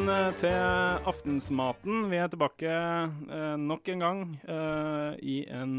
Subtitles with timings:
[0.00, 1.96] Velkommen eh, til Aftensmaten.
[2.08, 5.74] Vi er tilbake eh, nok en gang eh, i en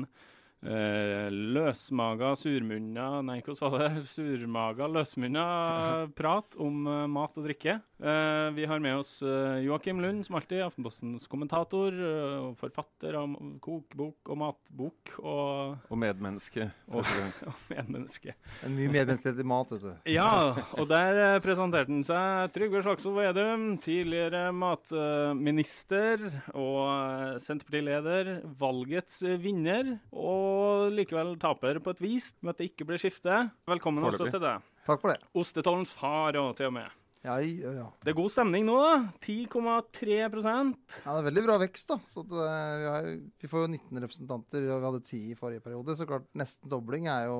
[0.61, 4.03] eh, løsmaga, surmunna Nei, hvordan var det?
[4.11, 5.45] Surmaga, løsmunna
[6.19, 7.79] prat om eh, mat og drikke.
[8.01, 13.33] Eh, vi har med oss uh, Joakim Lund, som alltid, Aftenpostens kommentator Uh, forfatter av
[13.61, 16.65] kokebok og matbok og, Og medmenneske.
[16.89, 17.05] og,
[17.49, 18.33] og medmenneske.
[18.65, 19.91] En mye medmenneskelighet i mat, vet du.
[20.09, 20.31] Ja,
[20.79, 22.53] og der presenterte han seg.
[22.55, 26.25] Trygve Slagsvold Vedum, tidligere matminister
[26.57, 28.33] og Senterpartileder.
[28.61, 33.43] Valgets vinner, og likevel taper på et vis med at det ikke ble skifte.
[33.69, 34.65] Velkommen også til deg.
[34.87, 35.21] Takk for det.
[35.37, 37.00] Ostetollens far og til og med.
[37.21, 37.87] Ja, ja, ja.
[38.01, 38.93] Det er god stemning nå, da.
[39.21, 41.99] 10,3% ja, det er veldig bra vekst, da.
[42.09, 43.09] Så at, eh, vi, har,
[43.43, 45.97] vi får jo 19 representanter, og vi hadde 10 i forrige periode.
[45.99, 47.37] Så klart, nesten dobling er jo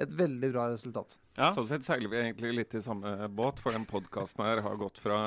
[0.00, 1.16] et veldig bra resultat.
[1.34, 1.50] Ja.
[1.56, 5.02] Sånn sett seiler vi egentlig litt i samme båt, for den podkasten her har gått
[5.02, 5.18] fra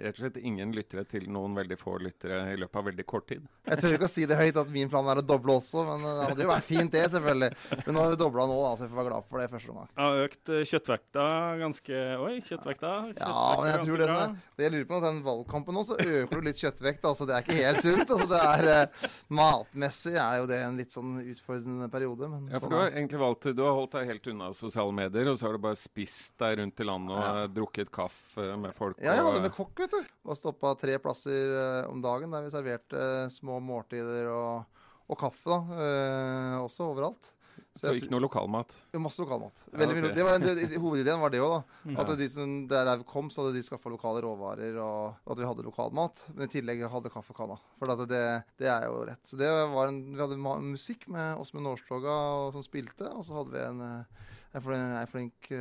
[0.00, 3.26] rett og slett ingen lyttere til noen veldig få lyttere i løpet av veldig kort
[3.30, 3.44] tid.
[3.70, 6.04] Jeg tør ikke å si det høyt at min plan er å doble også, men
[6.08, 7.50] eh, det hadde jo vært fint, det, selvfølgelig.
[7.86, 9.52] Men nå har vi dobla nå, da, så vi får være glad for det i
[9.54, 9.90] første omgang.
[10.00, 11.26] Har økt eh, kjøttvekta
[11.60, 12.92] ganske Oi, kjøttvekta.
[13.20, 15.96] Ja, men jeg tror det, er- det jeg lurer på, om den valgkampen nå, så
[16.00, 17.04] øker du litt kjøttvekt.
[17.10, 18.10] Altså, det er ikke helt sunt.
[18.10, 19.08] Altså, det er eh,
[19.40, 22.28] Matmessig er jo det en litt sånn utfordrende periode.
[22.30, 24.92] Men Ja, for sånn Du har egentlig valgt, du har holdt deg helt unna sosiale
[24.96, 27.46] medier, og så har du bare spist deg rundt i landet og Ja.
[27.60, 28.98] drukket kaffe med folk.
[29.00, 30.14] Ja, jeg hadde med kokk, vet du.
[30.30, 34.80] Var stoppa tre plasser eh, om dagen der vi serverte eh, små måltider og,
[35.10, 35.82] og kaffe, da.
[35.82, 37.32] eh, også overalt.
[37.78, 38.72] Så så ikke noe lokalmat.
[38.98, 39.60] Masse lokalmat.
[39.70, 40.02] Ja, okay.
[40.16, 41.92] det var, en, det, hovedideen var det òg, da.
[41.92, 42.02] Ja.
[42.02, 45.46] At de som, der vi kom, så hadde de skaffa lokale råvarer, og at vi
[45.46, 46.24] hadde lokalmat.
[46.34, 47.60] Men i tillegg hadde kaffekanna.
[47.78, 48.24] For at det,
[48.60, 49.22] det er jo rett.
[49.28, 53.38] Så det var en, Vi hadde musikk med Åsmund Nårstoga og- som spilte, og så
[53.38, 55.52] hadde vi en, en, flink, en flink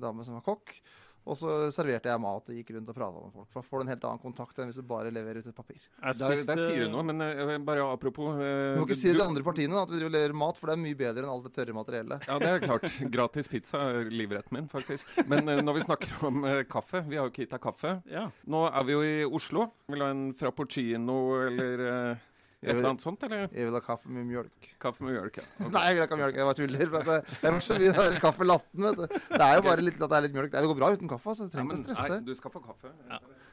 [0.00, 0.72] dame som var kokk.
[1.28, 3.48] Og så serverte jeg mat og gikk rundt og prata med folk.
[3.52, 5.56] For da får du en helt annen kontakt enn hvis du bare leverer ut et
[5.56, 5.82] papir.
[6.00, 8.44] Der, der sier du noe, men uh, bare apropos uh,
[8.76, 10.78] Du må ikke si det til andre partiene da, at vi leverer mat, for det
[10.78, 12.28] er mye bedre enn alt det tørre materiellet.
[12.30, 12.88] Ja, det er klart.
[13.18, 15.12] Gratis pizza er livretten min, faktisk.
[15.28, 17.98] Men uh, når vi snakker om kaffe Vi har jo ikke gitt deg kaffe.
[18.08, 18.28] Ja.
[18.48, 19.68] Nå er vi jo i Oslo.
[19.92, 21.84] Vil du ha en frappuccino eller
[22.62, 23.22] et eller annet sånt?
[23.22, 24.68] Eller Jeg vil ha kaffe med mjølk.
[24.82, 25.36] kaffe med mjølk?
[25.38, 25.44] Ja.
[25.58, 25.72] Okay.
[25.76, 26.38] Nei, jeg vil ikke ha mjølk.
[26.40, 26.88] Jeg bare tuller.
[26.94, 29.18] For det, jeg får så mye kaffe latten, vet du.
[29.30, 30.54] Det er jo bare litt at det er litt mjølk.
[30.56, 32.16] Det går bra uten kaffe, så du trenger ikke å stresse.
[32.16, 32.94] nei, du skal få kaffe.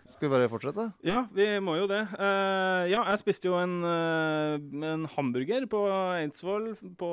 [0.05, 0.83] Skal vi bare fortsette?
[1.05, 2.03] Ja, vi må jo det.
[2.13, 4.57] Uh, ja, jeg spiste jo en, uh,
[4.93, 5.79] en hamburger på
[6.19, 6.67] Eidsvoll.
[6.99, 7.09] På,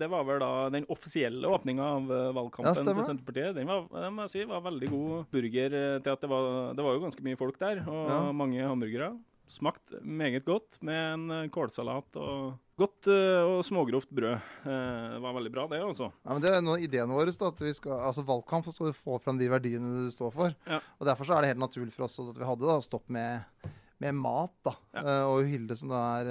[0.00, 3.54] det var vel da den offisielle åpninga av eh, valgkampen Ja, til Senterpartiet.
[3.58, 6.86] Den var, den må jeg si, var veldig god burger til at det var, det
[6.86, 8.18] var jo ganske mye folk der, og Ja.
[8.34, 9.12] mange hamburgere.
[9.48, 14.34] Smakt meget godt med en eh, kålsalat og godt eh, og smågrovt brød.
[14.68, 16.10] Eh, det var veldig bra, det, altså.
[16.20, 17.30] Ja, men Det er noen av ideen vår.
[17.40, 20.34] Da, at vi skal, altså Valgkamp så skal du få fram de verdiene du står
[20.36, 20.52] for.
[20.68, 20.82] Ja.
[21.00, 23.64] Og Derfor så er det helt naturlig for oss at vi hadde da, stopp med,
[24.04, 24.52] med mat.
[24.68, 24.76] da.
[25.00, 25.16] Ja.
[25.32, 26.30] Og Hilde som da er,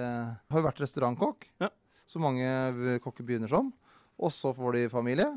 [0.54, 1.72] har jo vært restaurantkokk, Ja.
[2.06, 3.74] så mange kokker begynner som.
[4.22, 5.32] Og så får de familie.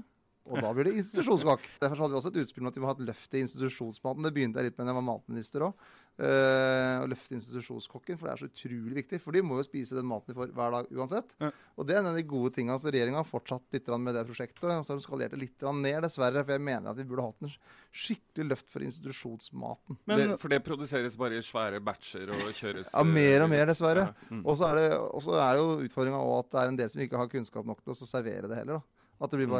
[0.51, 1.63] Og da blir det institusjonskokk.
[1.83, 3.43] Derfor så hadde vi også et utspill om at vi må ha et løft i
[3.45, 4.25] institusjonsmaten.
[4.25, 5.85] Det begynte jeg litt med da jeg var matminister òg.
[6.21, 9.21] Å løfte institusjonskokken, for det er så utrolig viktig.
[9.23, 11.35] For de må jo spise den maten de får hver dag uansett.
[11.41, 11.51] Ja.
[11.81, 12.77] Og det er en av de gode tingene.
[12.83, 14.65] Så regjeringa har fortsatt litt med det prosjektet.
[14.69, 16.45] Og så har de skalert det litt ned, dessverre.
[16.45, 17.55] For jeg mener at vi burde hatt en
[17.91, 20.01] skikkelig løft for institusjonsmaten.
[20.11, 23.53] Men det, for det produseres bare i svære batcher og kjøres Ja, mer og eh,
[23.55, 24.09] mer, dessverre.
[24.11, 24.43] Ja, mm.
[24.45, 27.05] Og så er det, er det jo utfordringa òg at det er en del som
[27.07, 28.81] ikke har kunnskap nok til å servere det heller.
[28.81, 29.09] da.
[29.21, 29.57] At det blir Mm.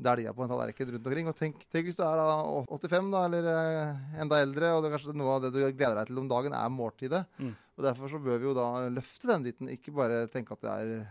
[0.00, 1.30] Bare dælja på en tallerken rundt omkring.
[1.30, 2.26] Og tenk, tenk hvis du er da
[2.66, 6.00] 85, da, eller eh, enda eldre, og det er kanskje noe av det du gleder
[6.00, 7.24] deg til om dagen, er måltidet.
[7.38, 7.54] Mm.
[7.76, 10.76] Og Derfor så bør vi jo da løfte den biten, ikke bare tenke at det
[10.76, 11.08] er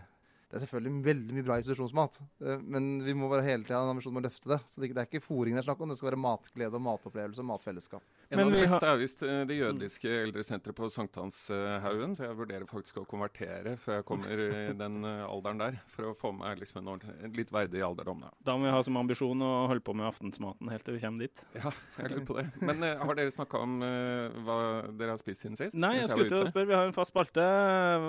[0.50, 3.86] det er selvfølgelig veldig mye bra institusjonsmat, eh, men vi må bare hele tida ha
[3.86, 4.56] en ambisjon om å løfte det.
[4.66, 7.44] Så det, er ikke fôring det er snakk om, det skal være matglede og matopplevelse
[7.44, 8.08] og matfellesskap.
[8.30, 12.16] En av de beste har- er visst eh, det jødiske eldresenteret på Sankthanshaugen.
[12.18, 16.10] For jeg vurderer faktisk å konvertere før jeg kommer i den eh, alderen der, for
[16.10, 18.26] å få meg liksom en, en litt verdig alderdom.
[18.26, 18.32] Da.
[18.50, 21.28] Da må vi ha som ambisjon å holde på med aftensmaten helt til vi kommer
[21.28, 21.44] dit.
[21.54, 21.70] Ja,
[22.00, 22.46] jeg lurer på det.
[22.58, 24.58] Men uh, har dere snakka om uh, hva
[24.90, 25.78] dere har spist siden sist?
[25.78, 26.70] Nei, jeg skulle til å spørre.
[26.70, 27.46] Vi har en fast spalte.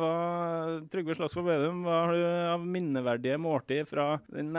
[0.01, 0.11] Hva,
[0.89, 4.53] Trygve Slagsvold Vedum, hva har du av minneverdige måltid fra den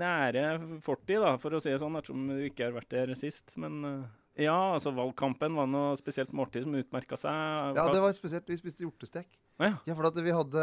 [0.00, 0.44] nære
[0.84, 3.54] fortid, da, for å si det sånn, ettersom du ikke har vært der sist.
[3.60, 7.76] Men eh, ja, altså valgkampen var noe spesielt måltid som utmerka seg.
[7.78, 8.48] Ja, det var spesielt.
[8.50, 9.28] Vi spiste hjortestek.
[9.62, 9.76] Ja.
[9.86, 10.62] Ja, for at vi hadde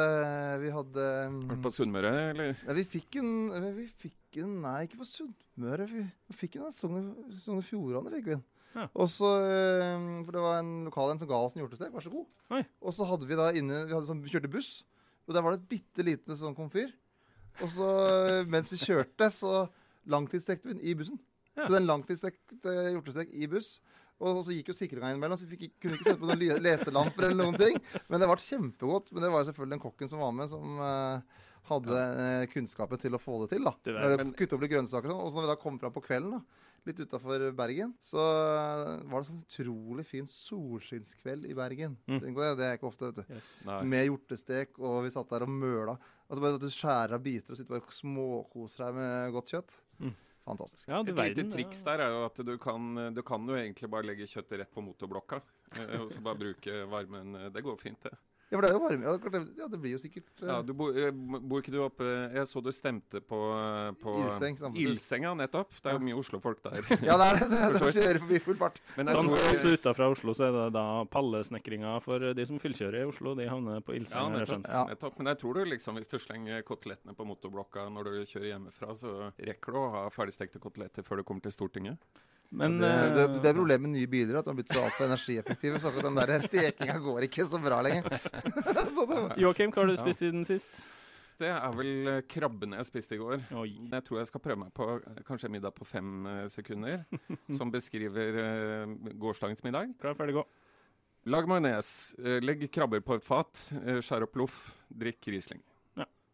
[0.59, 1.03] Vi hadde
[1.47, 2.49] Vært du på Sunnmøre, eller?
[2.59, 3.29] ja, Vi fikk en
[3.77, 5.87] Vi fikk en Nei, ikke på Sunnmøre.
[5.87, 7.13] Vi, vi fikk en av Sogn
[7.55, 8.11] og Fjordane.
[8.17, 8.43] fikk vi en.
[8.75, 8.85] Ja.
[8.95, 11.91] Og så, eh, For det var en lokal en som ga oss en hjortestek.
[11.95, 12.27] Vær så god.
[12.55, 12.61] Oi.
[12.83, 14.81] Og så hadde vi da inne Vi, hadde sånn, vi kjørte buss,
[15.27, 16.91] og der var det et bitte lite sånn komfyr.
[17.61, 17.87] Og så
[18.31, 19.65] eh, mens vi kjørte, så
[20.09, 21.19] langtidsstekte vi den i bussen.
[21.55, 21.65] Ja.
[21.65, 23.75] Så den langtidsstekte hjortestek i buss.
[24.21, 27.25] Og så gikk jo sikringa innimellom, så vi fikk, kunne ikke sette på noen leselamper
[27.27, 27.77] eller noen ting.
[28.05, 29.09] Men det ble kjempegodt.
[29.15, 33.01] Men det var jo selvfølgelig den kokken som var med, som uh, hadde uh, kunnskapen
[33.01, 33.65] til å få det til.
[33.65, 33.73] da.
[33.81, 35.23] Det der, men- Kutte opp litt grønnsaker og sånn.
[35.25, 39.21] Og så når vi da kom fram på kvelden, da, litt utafor Bergen, så var
[39.21, 41.97] det sånn utrolig fin solskinnskveld i Bergen.
[42.09, 42.19] Mm.
[42.23, 43.35] Det, det er ikke ofte, vet du.
[43.35, 43.51] Yes.
[43.93, 45.97] Med hjortestek, og vi satt der og møla.
[46.31, 49.53] Altså bare at du skjærer av biter og sitter bare og småkoser deg med godt
[49.53, 49.77] kjøtt.
[50.01, 50.13] Mm.
[50.41, 50.87] Fantastisk.
[50.89, 53.89] Ja, Et Et lite triks der er jo at du kan, du kan jo egentlig
[53.93, 55.41] bare legge kjøttet rett på motorblokka.
[55.77, 57.35] eh, Og så bare bruke varmen.
[57.53, 58.15] Det går fint, det.
[58.51, 59.05] Ja, for det er jo varme.
[59.07, 61.71] Ja, klart det- ja, det blir jo sikkert eh, Ja, du bor, eh, bor ikke
[61.71, 62.03] du oppe
[62.35, 65.71] Jeg så du stemte på, eh, på Ildsenga, Ilsenga nettopp.
[65.81, 66.81] Det er jo mye Oslo-folk der.
[67.07, 67.49] Ja, det er det.
[67.51, 68.81] Det, det, kjører forbi full fart.
[68.97, 72.59] Men jeg Sånn, tror, også utafra Oslo så er det da pallesnekringa for de som
[72.59, 73.35] fyllkjører i Oslo.
[73.39, 74.67] De havner på ja, Ildseng, har jeg nettopp, skjønt.
[74.75, 74.83] Ja.
[74.91, 75.17] nettopp.
[75.21, 78.91] Men jeg tror du liksom, hvis du slenger kotelettene på motorblokka når du kjører hjemmefra,
[78.99, 81.97] så rekker du å ha ferdigstekte koteletter før du kommer til Stortinget.
[82.51, 84.81] Men det, det, eh, det er problemet med nye biler, at de har blitt så
[84.83, 85.79] altfor energieffektive.
[85.79, 88.17] Så akkurat den der stekinga går ikke så bra lenger.
[88.97, 89.05] så
[89.39, 90.01] Joakim, hva har du Ja.
[90.01, 90.81] spist siden sist?
[91.41, 93.45] Det er vel eh, krabbene jeg spiste i går.
[93.57, 93.69] Oi.
[93.89, 97.05] Jeg tror jeg skal prøve meg på eh, kanskje en middag på fem sekunder,
[97.57, 99.95] som beskriver uh, gårsdagens middag.
[100.01, 100.45] Klar, ferdig, gå.
[101.31, 103.59] Lag majones, legg krabber på et fat,
[104.01, 104.55] skjær opp loff,
[104.89, 105.61] drikk Riesling.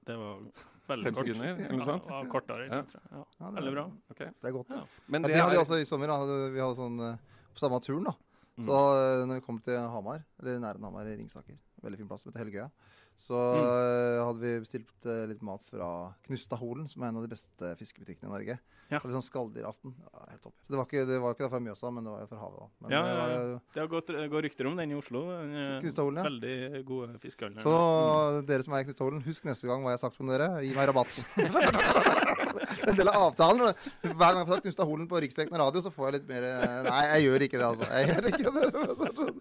[0.08, 0.46] Det var
[0.88, 1.26] veldig Fem kort.
[1.28, 2.08] sekunder, eller noe sånt?
[2.12, 2.68] Ja, kortere.
[2.72, 2.82] Ja.
[2.88, 3.12] tror jeg.
[3.12, 3.24] Ja.
[3.40, 3.86] ja, det, Veldig bra.
[4.12, 4.30] Okay.
[4.42, 4.82] det er godt, det.
[5.08, 6.08] Men det det hadde vi også i sommer.
[6.08, 6.18] Da.
[6.56, 7.18] Vi hadde sånn eh,
[7.54, 8.16] på samme turen, da.
[8.58, 9.28] Så Mm.
[9.30, 12.42] når vi kom til Hamar, eller nærheten Hamar, i Ringsaker, veldig fin plass som heter
[12.46, 12.72] Helgøya,
[13.18, 13.66] så Mm.
[13.66, 17.76] eh, hadde vi bestilt eh, litt mat fra Knustaholen, som er en av de beste
[17.80, 18.60] fiskebutikkene i Norge.
[18.90, 19.00] Ja.
[19.04, 19.92] Var litt sånn skalldyraften.
[20.00, 20.54] Ja, helt topp.
[20.64, 22.60] Så det var ikke, det var ikke fra Mjøsa, men det var jo fra havet.
[22.62, 22.68] da.
[22.80, 23.62] Men Ja, det var.
[23.74, 25.24] Det har gått, går rykter om den i Oslo.
[25.34, 26.24] Er ja.
[26.24, 27.64] Veldig gode fiskehandlere.
[27.68, 30.48] Så dere som er i Knustaholen, husk neste gang hva jeg har sagt om dere.
[30.64, 31.20] Gi meg rabatt.
[32.88, 33.74] en del av avtalen.
[34.04, 36.80] Hver gang jeg får sagt Knustaholen på riksdekkende radio, så får jeg litt mer eh,
[36.88, 37.92] Nei, jeg gjør ikke det, altså.
[37.92, 38.66] Jeg gjør ikke det.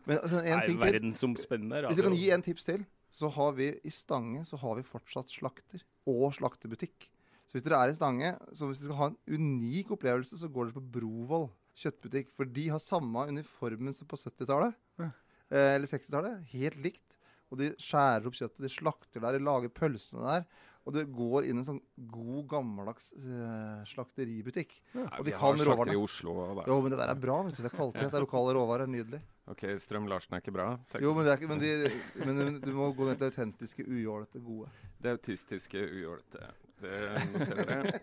[0.06, 0.84] Men altså, en Nei, ting til.
[0.86, 2.22] verdensomspennende Hvis du kan radio.
[2.24, 6.34] gi en tips til, så har vi i Stange så har vi fortsatt slakter og
[6.36, 7.08] slaktebutikk.
[7.46, 10.50] Så hvis dere er i Stange, så hvis dere skal ha en unik opplevelse, så
[10.50, 11.48] går dere på Brovoll
[11.78, 12.32] kjøttbutikk.
[12.36, 14.76] For de har samme uniformen som på 70-tallet.
[15.00, 15.10] Ja.
[15.52, 16.46] Eh, eller 60-tallet.
[16.54, 17.04] Helt likt.
[17.52, 20.48] Og de skjærer opp kjøttet, de slakter der, de lager pølsene der.
[20.86, 24.76] Og det går inn en sånn god, gammeldags uh, slakteributikk.
[24.94, 26.34] Nei, og vi de har kan slakter slakteri i Oslo.
[26.42, 26.66] og da.
[26.70, 27.38] Jo, men det der er bra.
[27.46, 27.62] vet du.
[27.62, 28.90] Det er kvalitet, det er lokale råvarer.
[28.90, 29.22] Nydelig.
[29.46, 30.72] Ok, Strøm-Larsen er ikke bra.
[30.90, 31.02] Takk.
[31.04, 31.90] Jo, men, det er ikke, men, de,
[32.26, 34.70] men du må gå ned til autentiske, ujålete, gode.
[35.02, 36.48] Det autistiske ujålete.
[36.82, 36.96] Det
[37.32, 38.00] noterer jeg.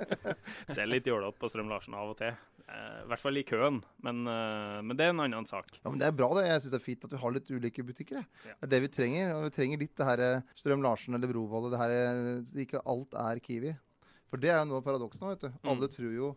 [0.74, 2.34] Det er litt jålete på Strøm-Larsen av og til.
[2.66, 5.70] Eh, I hvert fall i køen, men, eh, men det er en annen sak.
[5.78, 6.28] Ja, men Det er bra.
[6.36, 6.44] det.
[6.50, 8.20] Jeg syns det er fint at vi har litt ulike butikker.
[8.44, 8.52] Ja.
[8.58, 9.32] Det er det vi trenger.
[9.38, 11.70] Og vi trenger litt det her eh, Strøm-Larsen eller Brovoll.
[11.72, 13.72] Det her, eh, ikke alt er Kiwi.
[14.30, 15.32] For det er jo noe av paradokset nå.
[15.32, 15.50] vet du.
[15.54, 15.70] Mm.
[15.72, 16.30] Alle tror jo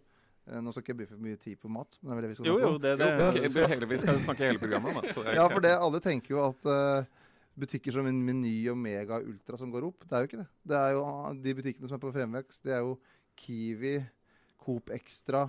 [0.44, 2.30] Nå skal ikke jeg bruke for mye tid på mat, men det er vel det
[2.34, 2.82] vi skal snakke snakke jo, om.
[2.84, 5.14] det, Jo, det, ok, det hele, vi skal jo snakke hele programmet, da.
[5.16, 7.06] så det Ja, for det, alle tenker jo at uh,
[7.64, 10.48] butikker som Meny og Mega Ultra som går opp, det er jo ikke det.
[10.68, 12.98] Det er jo ah, De butikkene som er på fremvekst, det er jo
[13.40, 13.96] Kiwi,
[14.66, 15.46] Coop Extra,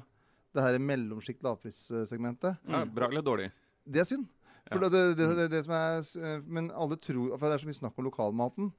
[0.54, 2.62] det her mellomsjikt lavprissegmentet.
[2.70, 3.50] ja, Bra eller dårlig?
[3.84, 4.28] Det er synd.
[4.70, 4.88] For Ja.
[4.88, 7.76] det, det, det, det som er, eh, men alle tror For det er så mye
[7.82, 8.70] snakk om lokalmaten.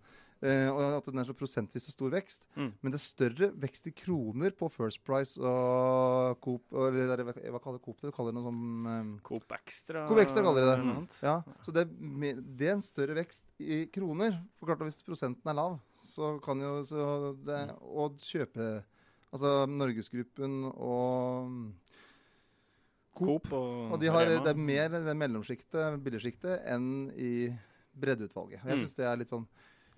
[0.46, 2.44] Eh, og at den er så prosentvis så stor vekst.
[2.56, 2.70] Mm.
[2.82, 7.62] Men det er større vekst i kroner på First Price og Coop eller, hva, hva
[7.64, 8.14] kaller Coop det?
[8.16, 11.20] Kaller det noe som eh, Coop Extra Coop Extra kaller de det.
[11.26, 11.36] Ja,
[11.66, 11.88] så det,
[12.58, 14.38] det er en større vekst i kroner.
[14.60, 18.84] For klart at Hvis prosenten er lav, så kan jo så det, Og kjøpe
[19.36, 21.50] Altså Norgesgruppen og
[23.16, 23.48] Coop.
[23.56, 27.50] Og, Og de har, det er mer det mellomsjiktet, billigsjiktet, enn i
[27.96, 28.60] breddeutvalget.
[28.64, 28.82] Jeg Mm.
[28.84, 29.46] syns det er litt sånn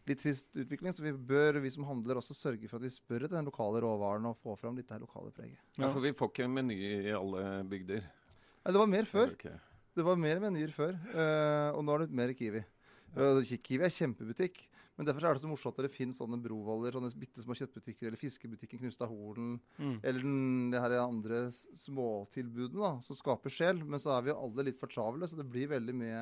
[0.09, 3.25] litt trist utvikling, så vi bør, vi som handler, også sørge for at vi spør
[3.25, 5.59] etter den lokale råvaren og få fram litt det her lokale preget.
[5.77, 6.77] Ja, for vi får ikke meny
[7.09, 8.07] i alle bygder.
[8.07, 9.35] Nei, det var mer før.
[9.37, 9.57] Okay.
[9.97, 12.63] Det var mer menyer før, eh, og nå er det mer Kiwi.
[13.17, 14.59] Uh, Kiwi er kjempebutikk,
[14.97, 18.09] men derfor er det så morsomt at det finnes sånne brovoller, sånne bitte små kjøttbutikker,
[18.09, 19.99] eller fiskebutikken Knustad Holen, Mm.
[20.03, 21.39] eller den, det her andre
[21.73, 23.81] småtilbudene da, som skaper sjel.
[23.85, 26.21] Men så er vi jo alle litt for travle, så det blir veldig mye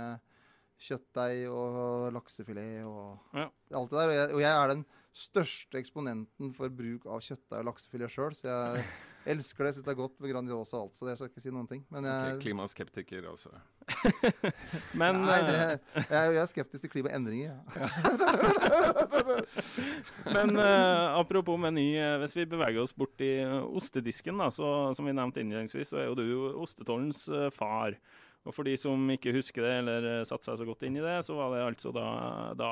[0.82, 3.48] kjøttdeig og laksefilet og Ja.
[3.80, 4.10] alt det der.
[4.10, 8.34] Og jeg, og jeg er den største eksponenten for bruk av kjøttdeig og laksefilet sjøl,
[8.36, 8.84] så jeg
[9.36, 9.74] elsker det.
[9.78, 11.68] Syns det er godt med Grandiosa og alt, så det skal jeg ikke si noen
[11.72, 11.82] ting.
[11.90, 13.50] Men jeg, okay, Klimaskeptiker også.
[15.00, 15.56] Men Nei, eh, det,
[16.10, 17.54] jeg, jeg er skeptisk til klimaendringer.
[17.78, 17.86] Ja.
[20.36, 24.70] Men uh, apropos meny, eh, hvis vi beveger oss bort i eh, ostedisken, da, så,
[24.98, 26.26] som vi nevnte innledningsvis, så er jo du
[26.66, 27.98] ostetollens eh, far.
[28.46, 31.02] Og for de som ikke husker det eller eh, satte seg så godt inn i
[31.02, 32.04] det, så var det altså da,
[32.54, 32.70] da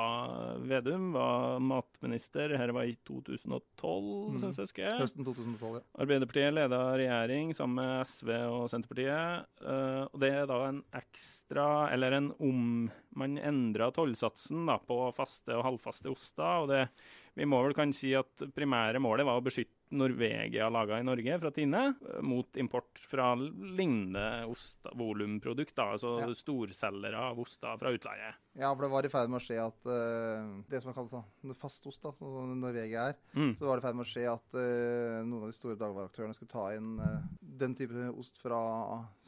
[0.62, 2.54] Vedum var matminister.
[2.56, 4.38] Her var i 2012, Mm.
[4.40, 4.98] synes jeg husker.
[5.00, 5.82] Høsten 2012, ja.
[6.00, 9.46] Arbeiderpartiet leda regjering sammen med SV og Senterpartiet.
[9.66, 14.96] eh, og det er da en ekstra, eller en om Man endra tollsatsen da, på
[15.14, 16.62] faste og halvfaste oster.
[16.64, 16.88] og det,
[17.36, 21.38] Vi må vel kan si at primære målet var å beskytte Norvegia laga i Norge
[21.40, 26.28] fra Tine eh, mot import fra lignende ost- volumprodukt, altså Ja.
[26.34, 28.32] storselgere av oster fra utleie.
[28.54, 31.10] Ja, for det var i ferd med å skje at uh, Det som er kalt
[31.10, 33.56] fast fastost, da, som Norvegia er, Mm.
[33.58, 36.34] så var det i ferd med å skje at uh, noen av de store dagligvareaktørene
[36.36, 38.60] skulle ta inn uh, den type ost fra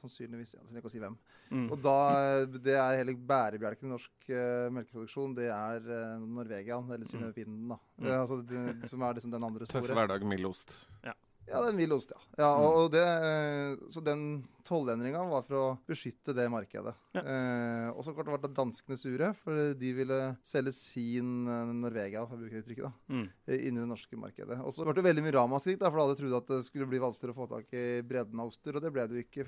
[0.02, 1.16] sannsynligvis Jeg trenger ikke å si hvem.
[1.50, 1.66] Mm.
[1.72, 1.96] Og da,
[2.46, 4.30] Det er hele bærebjelken i norsk
[4.74, 5.34] melkeproduksjon.
[5.38, 7.78] Det er uh, Norvegia, eller Synnøve Finden, da.
[7.98, 8.10] Mm.
[8.20, 9.82] Altså, det, som er liksom den andre store.
[9.86, 10.74] Tøff hverdag, mild ost.
[11.46, 12.22] Ja, det er en vill ost, ja.
[12.42, 13.04] ja og, og det,
[13.94, 14.22] så den
[14.66, 16.92] tollendringa var for å beskytte det markedet.
[17.16, 17.22] Ja.
[17.22, 22.36] Eh, og så klart ble danskene sure, for de ville selge sin eh, Norvegia, for
[22.36, 23.28] å bruke det uttrykket, da, Mm.
[23.48, 24.58] eh, inn i det norske markedet.
[24.60, 27.36] Og så ble det veldig mye ramaskrik, for alle trodde at det skulle bli vanskeligere
[27.36, 29.46] å få tak i bredden av oster, og det ble det jo ikke.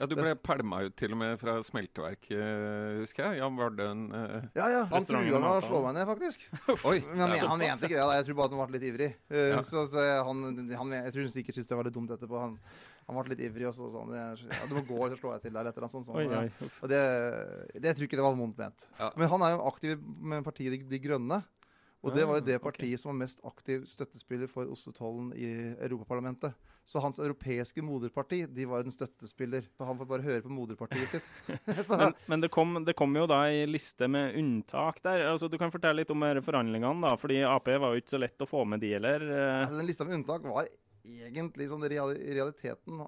[0.00, 3.38] Ja, Du Det- ble pælma ut til og med fra smelteverk, eh, husker jeg.
[3.42, 6.40] Jan Vardøen eh, ja, ja, han trua med å slå meg ned, faktisk.
[6.88, 7.00] Oi!
[7.00, 8.06] Men han, han mente ikke det.
[8.08, 8.16] da.
[8.18, 9.14] Jeg tror bare at han ble litt ivrig.
[9.30, 9.60] Eh, Ja.
[9.62, 10.42] Så, så han,
[10.74, 12.40] han, jeg tror han sikkert syntes det var litt dumt etterpå.
[12.40, 12.58] Han,
[13.06, 15.46] han ble litt ivrig og så sa han ja, du må gå, så slår jeg
[15.46, 16.06] til deg, eller sånn.
[16.16, 16.70] Oi, oi.
[16.80, 17.00] Og det,
[17.76, 18.86] det jeg tror ikke det var vondt ment.
[19.00, 19.10] Ja.
[19.20, 21.42] Men han er jo aktiv med partiet De, de Grønne.
[22.04, 23.00] Og det var jo det partiet okay.
[23.00, 25.48] som var mest aktiv støttespiller for ostetollen i
[25.86, 26.52] Europaparlamentet.
[26.84, 29.64] Så hans europeiske moderparti de var en støttespiller.
[29.72, 31.30] Så han får bare høre på moderpartiet sitt.
[31.86, 35.24] så, Men, men det, kom, det kom jo da ei liste med unntak der.
[35.30, 38.44] Altså, du kan fortelle litt om forhandlingene, da, fordi Ap var jo ikke så lett
[38.44, 39.24] å få med de heller.
[39.24, 39.62] eh.
[39.62, 40.68] altså, den lista med unntak var
[41.04, 43.00] egentlig sånn i realiteten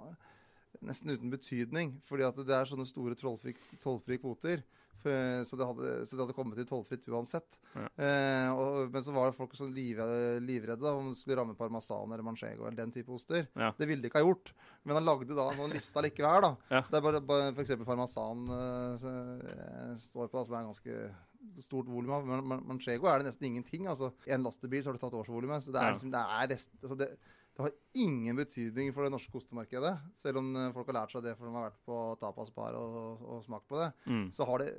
[0.84, 1.96] nesten uten betydning.
[2.06, 4.64] Fordi at det er sånne store tollfrie, kvoter.
[5.06, 7.58] Så det, hadde, så det hadde kommet til tollfritt uansett.
[7.76, 7.84] Ja.
[8.02, 10.00] Eh, og, men så var det folk som liv,
[10.42, 13.46] livredde da, om det skulle ramme parmesan eller manchego eller den type oster.
[13.54, 13.68] Ja.
[13.78, 14.50] Det ville de ikke ha gjort.
[14.82, 16.48] Men han lagde da en sånn liste likevel.
[16.48, 16.50] da.
[16.72, 16.82] Ja.
[16.88, 17.76] Det er bare, bare f.eks.
[17.86, 22.26] parmesan eh, eh, står på, da, som er en ganske stort volum av.
[22.26, 23.86] Men manchego er det nesten ingenting.
[23.92, 25.62] altså En lastebil så har du tatt årsvolumet.
[25.62, 27.12] Så det er, liksom, det er rest, altså det,
[27.56, 29.94] det har ingen betydning for det norske ostemarkedet.
[30.20, 32.76] Selv om eh, folk har lært seg det for de har vært på Tapas Bar
[32.76, 33.88] og, og smakt på det.
[34.04, 34.26] Mm.
[34.36, 34.74] Så har det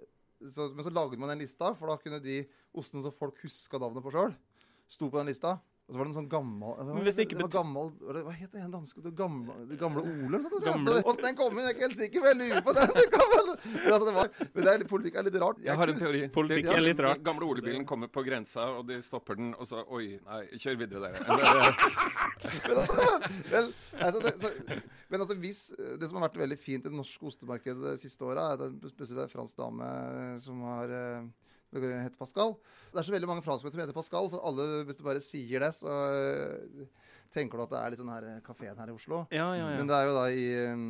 [0.54, 2.44] så, Men så lagde man den lista, for da kunne de
[2.78, 4.36] ostene som folk huska navnet på sjøl,
[4.86, 5.56] sto på den lista.
[5.88, 7.92] Og så var det en sånn gammel hva det det var gammel,
[8.26, 9.00] Hva het det igjen danske?
[9.06, 10.42] Det gamle, det gamle Ole?
[10.44, 10.64] jeg.
[10.66, 12.74] Gamle- Så Åssen den kom inn, jeg er ikke helt sikker, men jeg lurer på
[12.76, 12.92] den.
[12.92, 15.62] vel- Men, altså, det var, men det er, politikk er litt rart.
[15.64, 16.22] Jeg har en teori.
[16.36, 17.22] Politikk er litt rart.
[17.22, 20.78] Den gamle olebilen kommer på grensa, og de stopper den, og så Oi, nei, kjør
[20.84, 21.24] videre, dere.
[22.68, 23.08] Men, altså,
[23.52, 23.72] men,
[24.04, 25.62] altså, det, så, men altså, hvis
[26.00, 28.90] Det som har vært veldig fint i det norske ostemarkedet de siste åra, er at
[28.92, 29.88] spesielt en fransk dame
[30.44, 30.94] som har
[31.76, 32.56] eh, heter Pascal.
[32.92, 35.64] Det er så veldig mange franskmenn som heter Pascal, så alle, hvis du bare sier
[35.66, 36.88] det, så eh,
[37.34, 39.24] tenker du at det er litt den her kafeen her i Oslo.
[39.34, 39.80] Ja, ja, ja.
[39.80, 40.86] Men det er jo da i um,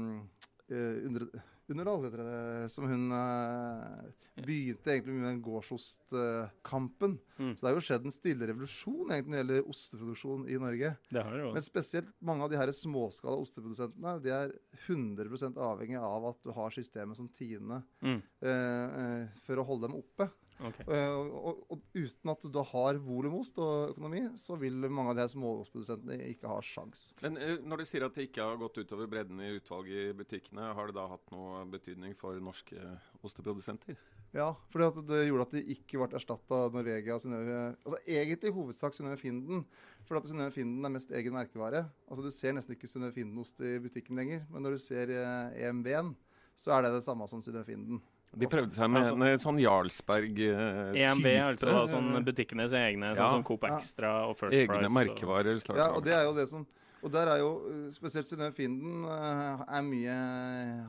[0.70, 4.08] eh, under, alle dere som hun eh,
[4.46, 7.18] begynte egentlig med den gårdsostkampen.
[7.38, 7.52] Mm.
[7.56, 10.94] Så det har jo skjedd en stille revolusjon egentlig når det gjelder osteproduksjon i Norge.
[11.14, 11.52] Det har det jo.
[11.58, 14.56] Men spesielt mange av de her småskala osteprodusentene de er
[14.88, 18.22] 100 avhengig av at du har systemet som Tine Mm.
[18.42, 20.30] eh, eh, for å holde dem oppe.
[20.58, 20.80] Ok.
[20.90, 25.12] Eh, Og, og, og uten at du da har volumost og økonomi, så vil mange
[25.12, 27.12] av de her småostprodusentene ikke ha sjans.
[27.22, 30.72] Men når du sier at det ikke har gått utover bredden i utvalget i butikkene,
[30.74, 32.78] har det da hatt noe betydning for norske
[33.24, 33.96] osteprodusenter?
[34.36, 38.50] Ja, for det gjorde at de ikke ble erstatta av Norvegia og Synnøve Altså egentlig
[38.52, 39.64] i hovedsak Synnøve Finden.
[40.08, 41.86] For at Synnøve Finden er mest egen merkevare.
[42.12, 44.44] Altså Du ser nesten ikke Synnøve Finden-ost i butikken lenger.
[44.52, 46.14] Men når du ser eh, EMB-en,
[46.60, 48.02] så er det det samme som Synnøve Finden.
[48.38, 50.98] De prøvde seg med Altså- en sånn Jarlsberg-type.
[51.00, 53.16] EMB, altså da, sånn butikkenes egne, Ja.
[53.16, 53.78] sånn som Coop Ja.
[53.78, 54.84] Extra og First Egne Price.
[54.84, 55.56] Egne merkevarer.
[55.70, 55.78] Og...
[55.78, 56.68] Ja, og det er jo det som
[57.08, 60.18] og der er jo eh, spesielt Synnøve Finden eh, er mye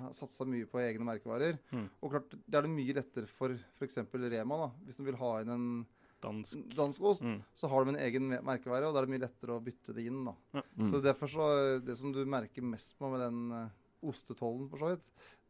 [0.02, 1.56] har satsa mye på egne merkevarer.
[1.72, 1.86] Mm.
[2.02, 4.00] Og klart, det er det mye lettere for f.eks.
[4.12, 5.68] Rema, da, hvis de vil ha inn en
[6.18, 6.58] Dansk.
[6.74, 7.36] dansk ost, Mm.
[7.54, 9.94] så har de en egen me- merkevare, og da er det mye lettere å bytte
[9.94, 10.24] det inn.
[10.26, 10.32] da.
[10.58, 10.62] Ja.
[10.76, 10.88] Mm.
[10.90, 11.46] Så derfor så,
[11.84, 13.68] Det som du merker mest på med den eh,
[14.02, 15.04] ostetollen, for så vidt,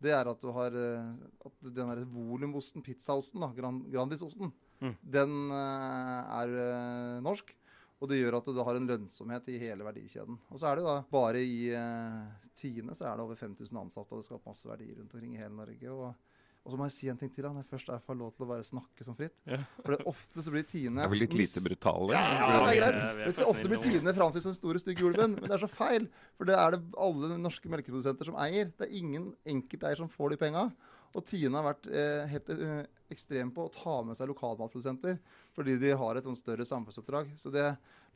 [0.04, 4.94] det er at du har at den der volumosten, pizzaosten, da, Gran, Grandisosten, Mm.
[5.02, 7.54] den er norsk.
[8.00, 10.36] Og det gjør at du har en lønnsomhet i hele verdikjeden.
[10.54, 14.12] Og så er det da bare i eh, Tine så er det over 5000 ansatte,
[14.14, 15.90] og det skaper masse verdier rundt omkring i hele Norge.
[15.90, 16.12] Og,
[16.62, 18.44] og så må jeg si en ting til da, når jeg først får lov til
[18.46, 19.34] å bare snakke som fritt.
[19.50, 19.58] Ja.
[19.82, 22.12] For det ofte så blir Tine er vel litt lite brutale.
[22.14, 23.00] ja, Ja, det er greit.
[23.00, 23.82] er- er ofte blir.
[23.82, 26.06] Tine framstilt som den store, stygge ulven, men det er så feil.
[26.38, 28.70] For det er det alle norske melkeprodusenter som eier.
[28.78, 30.68] Det er ingen enkelteier som får de penga.
[31.16, 35.16] Og Tine har vært eh, helt eh, ekstrem på å ta med seg lokalmatprodusenter
[35.56, 37.32] fordi de har et sånn større samfunnsoppdrag.
[37.40, 37.64] Så det,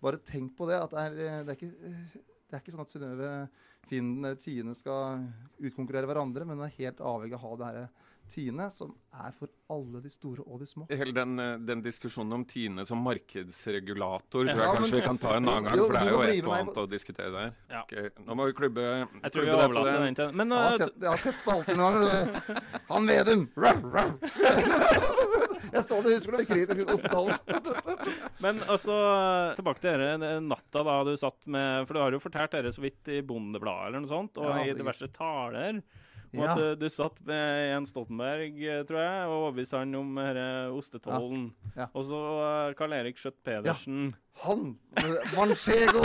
[0.03, 0.79] bare tenk på det.
[0.83, 3.33] at Det er, eh, det er, ikke, eh, det er ikke sånn at Synnøve
[3.89, 5.27] Finden eller Tine skal
[5.59, 7.89] utkonkurrere hverandre, men hun er helt avhengig av å ha det her
[8.31, 10.87] Tine, som er for alle de store og de små.
[10.91, 15.01] Hele den, eh, den diskusjonen om Tine som markedsregulator tror jeg Ja, men- kanskje vi
[15.07, 17.53] kan ta en annen gang, for det er jo et og annet å diskutere der.
[17.71, 17.83] Ja.
[17.83, 20.79] Okay, nå må vi klubbe, Jeg tror vi overlater den til Men Jeg har uh,
[20.79, 22.61] sett, jeg har sett spalten nå.
[22.93, 23.49] Han Vedum!
[23.57, 23.83] Ruff.
[25.73, 27.39] Jeg så det, husker du, kritisk ostetollen.
[28.45, 28.95] Men altså,
[29.57, 32.85] tilbake til dere natta da du satt med For du har jo fortalt dere så
[32.85, 35.81] vidt i Bondebladet eller noe sånt, og Ja, i diverse taler.
[36.33, 36.55] Ja.
[36.55, 41.49] at du satt med Jens Stoltenberg, eh, tror jeg, og overbeviste han om denne ostetollen.
[41.77, 41.91] Ja.
[41.93, 44.15] Og så uh, Karl Erik Skjøtt Pedersen.
[44.43, 44.79] Han!
[45.37, 46.03] Manchego!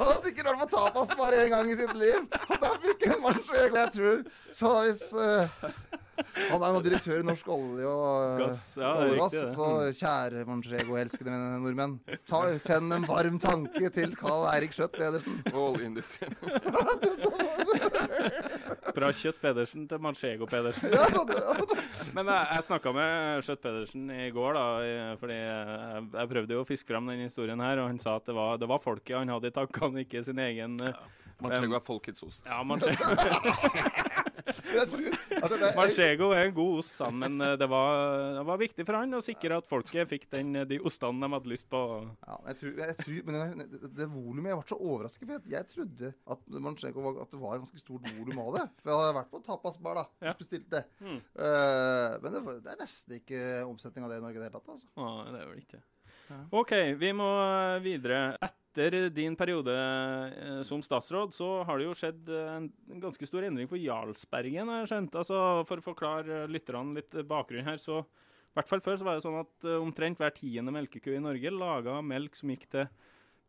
[0.00, 2.22] Han har sikkert vært på tapas bare én gang i sitt liv.
[2.46, 3.80] Og da fikk han manchego.
[3.80, 4.22] Jeg tror
[4.54, 5.66] Så hvis uh,
[6.50, 9.36] Han er nå direktør i Norsk olje og eh, Gass, ja, oljegass.
[9.56, 9.68] Så
[10.00, 15.40] kjære Manchego-elskede nordmenn, ta, send en varm tanke til Karl Eirik Skjøtt Pedersen.
[15.52, 16.36] Og oljeindustrien.
[18.96, 20.90] Fra Kjøtt Pedersen til Manchego Pedersen.
[20.92, 21.78] Ja, det-
[22.16, 24.64] Men jeg, jeg snakka med Kjøtt-Pedersen i går, da,
[25.20, 28.26] fordi jeg, jeg prøvde jo å fiske fram den historien her, og han sa at
[28.26, 30.98] det var, det var folket han hadde i tankene, ikke sin egen eh,
[31.44, 32.42] Manchego er folkets ost.
[32.46, 33.10] Ja, Manchego.
[35.76, 37.90] Manchego er en god ost, sa han, men eh, det var,
[38.36, 41.52] det var viktig for han å sikre at folket fikk den, de ostene de hadde
[41.52, 41.80] lyst på.
[42.26, 45.26] Ja, jeg tror, jeg tror, men det, det, volumet Jeg ble så overrasket.
[45.26, 48.50] For jeg, jeg trodde at Manchego var, at det var et ganske stort volum av
[48.58, 48.66] det.
[48.82, 50.34] For jeg har vært på tapasbar da, Ja.
[50.38, 50.84] bestilt det.
[51.00, 51.20] Mm.
[51.36, 54.58] Uh, men det, det er nesten ikke omsetning av det i Norge i det hele
[54.58, 54.70] tatt.
[54.76, 54.88] altså.
[54.96, 55.80] Ja, det er vel ikke
[56.30, 56.36] Ja.
[56.54, 57.26] OK, vi må
[57.82, 58.20] videre.
[58.70, 62.68] Etter din periode eh, som statsråd, så har det jo skjedd eh, en,
[63.02, 65.16] ganske stor endring for Jarlsbergen, har jeg skjønt.
[65.18, 69.06] Altså, for å forklare eh, lytterne litt bakgrunn her, så i hvert fall før så
[69.08, 72.86] var det sånn at omtrent hver tiende melkeku i Norge laga melk som gikk til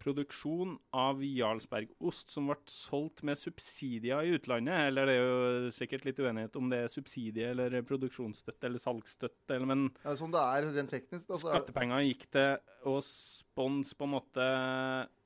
[0.02, 4.88] produksjon av Jarlsbergost som ble solgt med subsidier i utlandet.
[4.90, 9.56] Eller det er jo sikkert litt uenighet om det er subsidie eller produksjonsstøtte eller salgsstøtte,
[9.56, 11.28] eller, men Ja, Sånn det er rent teknisk.
[11.30, 14.50] Da, så er Skattepenger gikk til å sponse på en måte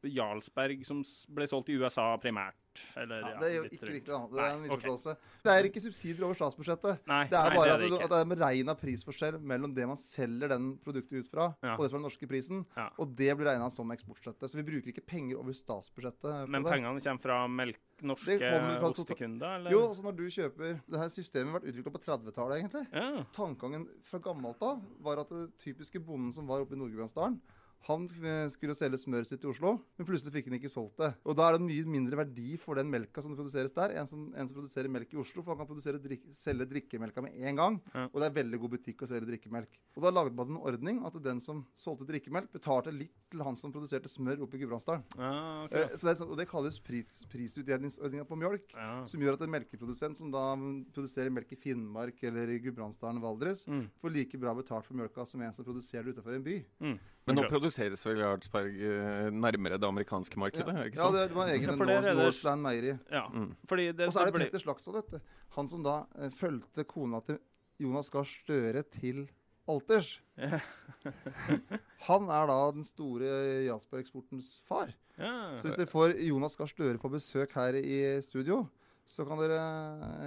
[0.06, 1.02] Jarlsberg, som
[1.36, 2.60] ble solgt i USA primært.
[2.98, 4.12] Eller, ja, ja, det er jo litt ikke riktig.
[4.12, 4.20] da.
[4.32, 5.14] Det er en misforståelse.
[5.16, 5.42] Okay.
[5.46, 7.00] Det er ikke subsidier over statsbudsjettet.
[7.08, 9.88] Nei, Det er nei, bare det er det at det er beregna prisforskjell mellom det
[9.88, 11.76] man selger den produktet ut fra, Ja.
[11.76, 12.66] og det som er den norske prisen.
[12.76, 12.90] Ja.
[13.00, 14.50] Og det blir regna som eksportstøtte.
[14.50, 16.48] Så vi bruker ikke penger over statsbudsjettet.
[16.50, 19.56] Men pengene kommer fra melk, norske fra tota- ostekunder?
[19.60, 19.72] Eller?
[19.72, 22.88] Jo, altså når du kjøper Det her systemet har vært utvikla på 30-tallet, egentlig.
[22.94, 23.24] Ja.
[23.34, 27.40] Tankegangen fra gammelt av var at det typiske bonden som var oppe i Nord-Gudbrandsdalen,
[27.88, 31.12] han skulle skulle selge smøret sitt i Oslo, men plutselig fikk han ikke solgt det.
[31.26, 34.34] Og da er det mye mindre verdi for den melka som produseres der, enn som,
[34.36, 35.44] en som produserer melk i Oslo.
[35.46, 38.06] For han kan drikke, selge drikkemelka med en gang, Ja.
[38.12, 39.78] og det er veldig god butikk å selge drikkemelk.
[39.96, 43.56] Og da lagde man en ordning at den som solgte drikkemelk, betalte litt til han
[43.56, 45.04] som produserte smør oppe i Gudbrandsdalen.
[45.18, 45.72] Ja, ok.
[45.74, 48.74] Eh, det sånn- og det kalles pris, prisutjevningsordninga på mjølk.
[48.74, 49.04] Ja.
[49.06, 50.56] Som gjør at en melkeprodusent som da
[50.96, 53.90] produserer melk i Finnmark eller i Gudbrandsdalen Valdres, Mm.
[54.02, 56.66] får like bra betalt for mjølka som en som produserer det utenfor en by.
[56.82, 57.00] Mm.
[57.26, 60.76] Men nå produseres vel Jarlsberg eh, nærmere det amerikanske markedet?
[60.76, 61.16] Ja, ikke ja sant?
[61.18, 63.00] Ja, det var egen Ja, ja, for der er det- Meieri.
[63.12, 63.24] ja.
[63.34, 63.56] Mm.
[63.68, 65.20] Fordi det, Og så er det ble- Petter Slagsvold, vet du.
[65.58, 67.40] Han som da eh, fulgte kona til
[67.80, 69.28] Jonas Gahr Støre til
[69.68, 70.20] Alters.
[72.06, 73.30] Han er da den store
[73.66, 74.94] Jarlsberg-eksportens far.
[75.18, 75.58] Ja.
[75.58, 78.68] Så hvis dere får Jonas Gahr Støre på besøk her i studio,
[79.08, 79.58] så kan dere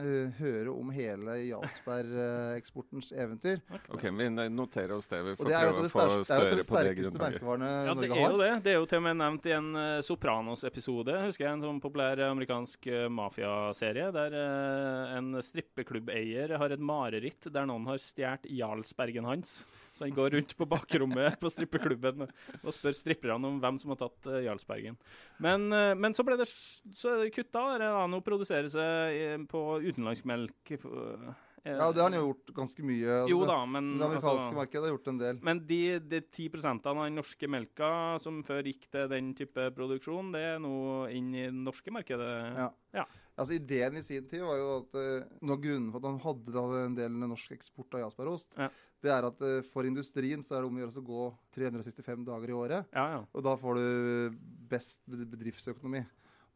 [0.03, 1.08] eh, høre om hele
[1.49, 3.63] Jarlsberg-eksportens eventyr.
[3.89, 5.23] Ok, vi noterer oss det.
[5.23, 7.23] Vi får det er prøve å få er de på det sterkeste grunnlaget.
[7.25, 8.53] merkevarene Ja, det er jo det.
[8.67, 11.19] Det er jo til og med nevnt i en eh, Sopranos-episode.
[11.27, 17.49] Husker jeg En sånn populær amerikansk uh, mafiaserie der eh, en strippeklubbeier har et mareritt
[17.53, 19.63] der noen har stjålet Jarlsbergen hans.
[19.99, 23.99] Så han går rundt på bakrommet på strippeklubben og spør stripperne om hvem som har
[24.05, 24.95] tatt uh, Jarlsbergen.
[25.43, 27.65] Men, eh, men så ble det så er det kutta.
[27.73, 28.05] Der, da.
[28.11, 28.87] Nå produseres det
[29.19, 30.73] eh, på utenlandsk melk.
[31.05, 33.09] Eh, Ja, det har han jo gjort ganske mye.
[33.13, 35.39] Altså, Jo da, men Det amerikanske altså- markedet har gjort en del.
[35.43, 40.33] men de, de 10 av den norske melka som før gikk til den type produksjon,
[40.33, 42.57] det er nå inn i det norske markedet.
[42.57, 42.71] Ja.
[42.95, 43.05] Ja.
[43.39, 46.19] Altså Ideen i sin tid var jo at uh, noe av grunnen for at han
[46.25, 48.69] hadde da en del norsk eksport av Jarlsbergost, Ja.
[49.03, 52.25] det er at uh, for industrien så er det om å gjøre å gå 365
[52.27, 52.87] dager i året.
[52.93, 53.21] Ja, ja.
[53.35, 56.05] Og da får du best bedriftsøkonomi.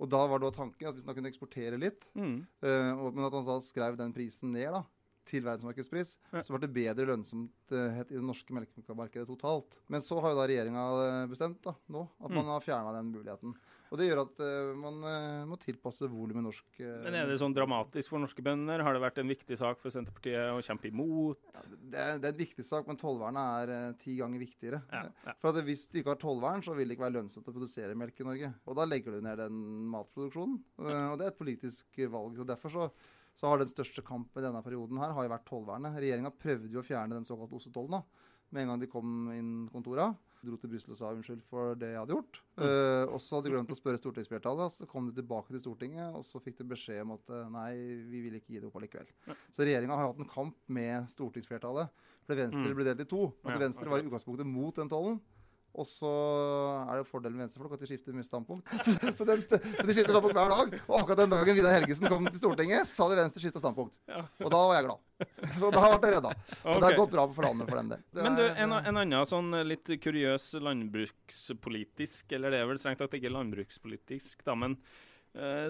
[0.03, 2.41] Og da var da tanken at hvis han kunne eksportere litt, Mm.
[2.65, 4.83] uh, og, men at han da skrev den prisen ned da,
[5.25, 6.41] til verdensmarkedspris, Ja.
[6.43, 7.73] så ble det bedre lønnsomhet
[8.11, 9.79] i det norske melkemarkedet totalt.
[9.89, 12.35] Men så har jo da regjeringa bestemt da, nå at Mm.
[12.37, 13.55] man har fjerna den muligheten.
[13.93, 17.37] Og det gjør at uh, man uh, må tilpasse volumet norsk Uh, Men er det
[17.39, 18.81] sånn dramatisk for norske bønder?
[18.83, 21.37] Har det vært en viktig sak for Senterpartiet å kjempe imot?
[21.93, 24.81] det, er, det er en viktig sak, men tollvernet er eh, ti ganger viktigere.
[24.91, 25.35] Ja, ja.
[25.43, 27.95] For at Hvis du ikke har tollvern, så vil det ikke være lønnsomt å produsere
[27.95, 28.55] melk i Norge.
[28.67, 29.61] Og da legger du ned den
[29.93, 30.57] matproduksjonen.
[30.81, 32.39] Eh, og det er et politisk valg.
[32.41, 32.89] og Derfor så,
[33.35, 35.97] så har den største kampen i denne perioden her har jo vært tollvernet.
[35.97, 38.03] Regjeringa prøvde jo å fjerne den såkalte ostetollen da,
[38.53, 40.11] med en gang de kom inn kontora.
[40.43, 42.41] Dro til Brussel og sa unnskyld for det jeg hadde gjort.
[42.59, 44.73] Eh, og så hadde de glemt å spørre stortingsflertallet.
[44.75, 47.69] Så kom de tilbake til Stortinget, og så fikk de beskjed om at eh, nei,
[48.11, 49.07] vi vil ikke gi det opp allikevel.
[49.55, 51.95] Så regjeringa har hatt en kamp med stortingsflertallet.
[52.27, 52.75] For Venstre Mm.
[52.75, 53.23] ble delt i to.
[53.45, 55.21] Altså Ja, Venstre var i utgangspunktet mot den tollen.
[55.73, 56.09] Og så
[56.91, 58.69] er det fordelen med venstrefolk at de skifter mye standpunkt.
[59.19, 60.75] Så, den, så de skifter standpunkt hver dag.
[60.85, 63.97] Og akkurat den dagen Vidar Helgesen kom til Stortinget, så hadde Venstre skifta standpunkt.
[64.11, 64.25] Ja.
[64.43, 65.01] Og da var jeg glad.
[65.63, 66.35] Så da ble jeg redda.
[66.67, 68.01] Og det har gått bra for landet for dem det.
[68.13, 73.01] Det Men du, en, en annen sånn litt kuriøs landbrukspolitisk, eller det er vel strengt
[73.01, 75.01] tatt ikke landbrukspolitisk, da, men eh,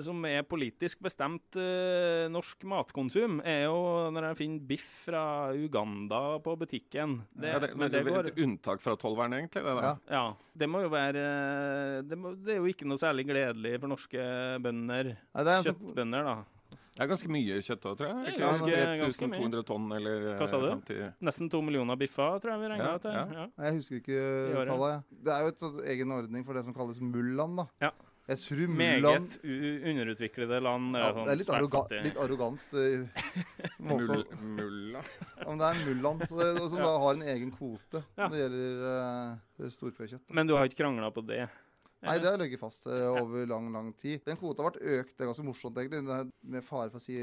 [0.02, 3.76] som er politisk bestemt eh, norsk matkonsum, er jo
[4.10, 5.22] når jeg finner biff fra
[5.54, 7.20] Uganda på butikken.
[7.32, 9.62] Det, Ja, det, men det går Et unntak fra tollvernet, egentlig?
[9.62, 9.82] det der.
[9.82, 9.94] Ja.
[10.10, 10.24] Ja.
[10.58, 13.88] Det må jo være eh, det, må, det er jo ikke noe særlig gledelig for
[13.94, 14.26] norske
[14.62, 15.12] bønder.
[15.34, 16.36] Nei, det Kjøttbønder, da.
[16.92, 18.32] Det er ganske mye kjøtt òg, tror jeg.
[18.34, 20.66] Ikke ganske- ganske 3200 tonn eller Hva sa du?
[20.66, 23.10] eh, 50 Nesten to millioner biffer, tror jeg vi regna Ja, til.
[23.16, 23.24] ja.
[23.32, 23.46] Ja.
[23.64, 25.04] Jeg husker ikke tallet.
[25.24, 27.66] Det er jo et egen ordning for det som kalles mulland, da.
[27.86, 27.90] Ja.
[28.32, 30.96] Jeg tror Meget underutviklede land.
[30.96, 33.26] ja, sånn Det er litt, arroga litt arrogant uh,
[33.90, 35.02] måte mulla.
[35.44, 38.24] Om det er mulland, som da har en egen kvote Ja.
[38.28, 40.24] når det gjelder uh, storfekjøtt.
[40.32, 41.44] Men du har ikke krangla på det?
[42.02, 44.24] Nei, det har ligget fast uh, over lang, lang tid.
[44.26, 45.14] Den kvota ble økt.
[45.14, 46.02] Det er ganske morsomt, egentlig.
[46.10, 47.14] Er med fare for å si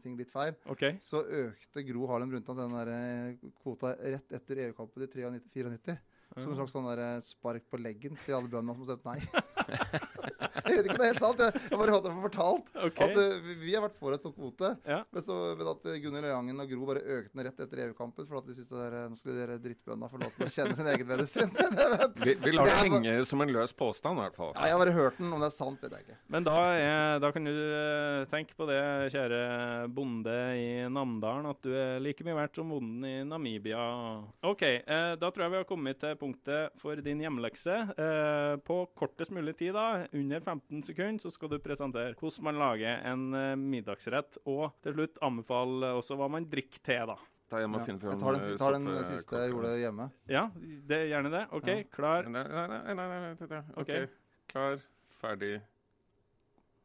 [0.00, 0.56] ting litt feil.
[0.72, 0.86] OK.
[1.04, 5.98] Så økte Gro Harlem Brundtland den der kvota rett etter EU-kampen i 93-94.
[6.34, 9.44] Som en slags sånn der spark på leggen til alle bøndene som stemte nei.
[9.68, 11.40] jeg vet ikke om det er helt sant.
[11.44, 12.68] Jeg jeg bare hadde fortalt.
[12.86, 13.08] okay.
[13.10, 14.70] At uh, vi- har vært for et sånt kvote.
[14.86, 15.00] Ja.
[15.12, 18.26] Men så men at eh, Gunhild Øyangen og Gro bare økte den rett etter EU-kampen.
[18.28, 20.52] For at de syntes at der, eh, nå skulle dere drittbøndene få lov til å
[20.54, 21.54] kjenne sin egen medisin.
[22.24, 24.52] Vi, vi lar det henge som en løs påstand, i hvert fall.
[24.54, 25.32] ja, jeg har bare hørt den.
[25.34, 26.16] Om det er sant, vet jeg ikke.
[26.32, 27.54] Men da, er, da kan du
[28.30, 28.78] tenke på det,
[29.12, 29.40] kjære
[29.94, 33.82] bonde i Namdalen, at du er like mye verdt som bonden i Namibia.
[34.46, 37.76] OK, eh, da tror jeg vi har kommet til punktet for din hjemlekse.
[37.98, 42.58] Eh, på kortest mulig tid, da, under 15 sekunder, så skal du presentere hvordan man
[42.60, 44.38] lager en eh, middagsrett.
[44.46, 47.16] Og til slutt anbefale også hva man drikker til, da.
[47.50, 47.84] Ta hjem og Ja.
[47.84, 50.10] finne frem Jeg tar den, eh, tar den siste jeg gjorde hjemme.
[50.28, 50.46] Ja,
[50.88, 51.44] det, gjerne det.
[51.52, 51.82] OK, Ja.
[51.92, 52.22] klar.
[52.28, 53.62] Nei, nei, nei, nei, nei, nei, nei.
[53.76, 54.10] OK.
[54.48, 54.78] Klar,
[55.20, 55.60] ferdig,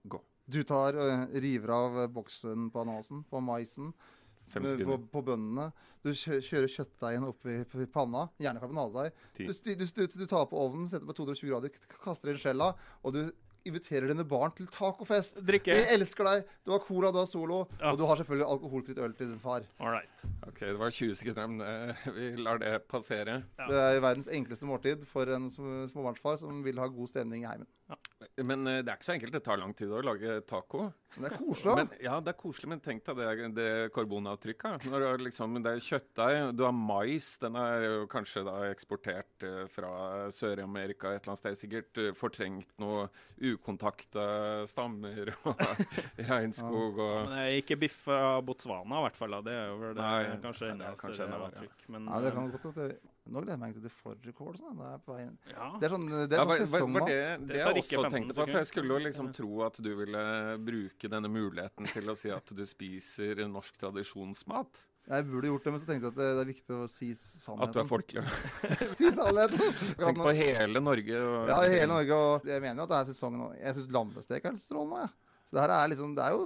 [0.08, 0.21] gå.
[0.49, 4.18] Du tar og river av eh, boksen på ananasen, på maisen, eh,
[4.53, 5.03] på, sekunder.
[5.13, 5.67] på bøndene.
[6.03, 9.12] Du kjører kjøttdeigen opp i panna, gjerne karbonaddeig.
[9.38, 11.69] Du, Du, du, du tar på ovnen, setter på 220 grader,
[12.03, 13.21] kaster inn skjella, og du
[13.67, 15.35] inviterer dine barn til tacofest.
[15.45, 15.73] Drikke.
[15.75, 16.45] Jeg elsker deg.
[16.65, 17.91] Du har cola, du har Solo, Ja.
[17.91, 19.65] og du har selvfølgelig alkoholfritt øl til din far.
[19.83, 20.23] All right.
[20.47, 23.43] OK, det var 20 sekunder, men eh, vi lar det passere.
[23.59, 23.67] Ja.
[23.67, 27.67] Det er verdens enkleste måltid for en småbarnsfar som vil ha god stemning i heimen.
[27.89, 27.97] Ja.
[28.45, 29.34] Men eh, det er ikke så enkelt.
[29.34, 30.89] Det tar lang tid å lage taco.
[31.15, 31.73] Men det er koselig.
[31.80, 31.97] Men, da.
[32.06, 34.86] ja, det er koselig, men tenk deg det, det karbonavtrykket.
[34.91, 37.30] Når du liksom, det er kjøttdeig, du har mais.
[37.41, 39.91] Den er jo kanskje da eksportert eh, fra
[40.36, 41.60] Sør-Amerika et eller annet sted.
[41.63, 43.08] Sikkert eh, fortrengt noe
[43.41, 44.28] ukontakta
[44.69, 45.63] stammer og
[46.30, 49.39] regnskog og Men det er ikke biff fra Botswana, i hvert fall.
[49.39, 49.45] da.
[49.49, 51.88] Det er jo vel det, Nei, kanskje det enda er verre, avtrykk.
[51.89, 52.91] Men Nei, det kan godt det,
[53.29, 54.57] Nå gleder jeg meg egentlig til fårikål.
[54.59, 54.79] Sånn.
[54.79, 55.69] Det er ja.
[55.79, 58.35] Det er sånn, det Ja, er var, sånn var, det, Det det jeg også tenkte
[58.35, 58.45] på.
[58.49, 60.23] For jeg skulle jo liksom tro at du ville
[60.69, 64.81] bruke denne muligheten til å si at du spiser norsk tradisjonsmat.
[65.09, 67.07] Jeg burde gjort det, men så tenkte jeg at det, det er viktig å si
[67.17, 67.63] sannheten.
[67.65, 68.25] At du er folkelig.
[68.99, 69.71] si sannheten!
[70.03, 71.21] Tenk på hele Norge.
[71.29, 72.19] Og, Ja, hele Norge.
[72.19, 73.47] Og jeg mener jo at det er sesong nå.
[73.57, 75.07] Jeg syns lammestek er strålende.
[75.07, 75.39] Ja.
[75.49, 76.43] Så det her er liksom Det er jo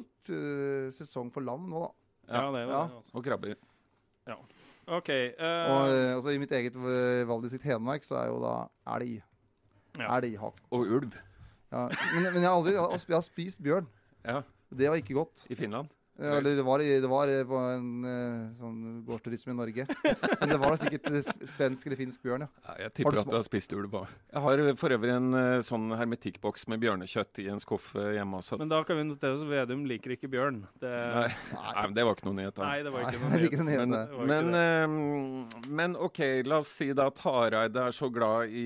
[0.96, 2.38] sesong for lam nå, da.
[2.38, 2.78] ja, det er det.
[2.78, 3.02] Ja.
[3.12, 3.58] Og krabber.
[4.88, 5.10] OK.
[5.40, 5.46] uh...
[5.72, 8.56] Og eh, også i mitt eget eh, valgdistrikt Hedmark så er jo da
[8.96, 9.22] elg.
[10.00, 10.18] Ja.
[10.18, 10.58] Elghakk.
[10.74, 11.14] Og ulv.
[11.74, 11.88] Ja.
[12.14, 13.88] Men, men jeg har aldri jeg har spist bjørn.
[14.26, 14.42] Ja,
[14.74, 15.46] Det var ikke godt.
[15.50, 15.90] i Finland.
[16.24, 19.86] Ja, Eller det var, det var eh, på en eh, sånn gårdsturisme i Norge.
[20.40, 22.50] Men det var da sikkert eh, svensk eller finsk bjørn, ja.
[22.70, 24.14] Ja, jeg tipper at du har spist ulv òg.
[24.32, 25.36] Jeg har for øvrig en
[25.68, 28.58] sånn hermetikkboks med bjørnekjøtt i en skuff hjemme også.
[28.62, 30.62] Men da kan vi notere oss at Vedum liker ikke bjørn.
[30.80, 32.56] Det, Nei, nei, men det var ikke noe nyhet.
[32.56, 32.70] da.
[32.70, 33.84] Nei, det var ikke noe nyhet.
[33.84, 38.48] Men, ikke men, eh, men OK, la oss si da at Hareide er så glad
[38.56, 38.66] i,